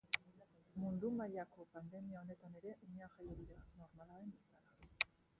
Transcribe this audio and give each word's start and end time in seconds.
Mundu 0.83 1.09
mailako 1.17 1.65
pandemia 1.75 2.17
honetan 2.21 2.57
ere 2.61 2.73
umeak 2.87 3.13
jaio 3.19 3.35
dira, 3.41 3.59
normala 3.83 4.17
den 4.23 4.33
bezela. 4.39 5.21